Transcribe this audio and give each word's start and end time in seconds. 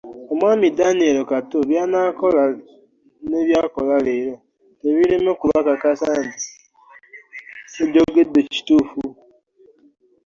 Omwami 0.31 0.67
Danieli 0.77 1.21
Kato 1.31 1.57
by'anaakola 1.69 2.43
ne 3.29 3.39
by'akola 3.47 3.95
leero, 4.05 4.35
tebiireme 4.79 5.29
okubakakasisa 5.35 6.11
nti 6.25 6.33
kye 7.71 7.83
njogeddeko 7.87 8.49
kituufu. 8.55 9.01